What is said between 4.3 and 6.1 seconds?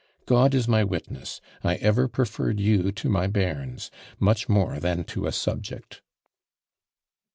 more than to a subject."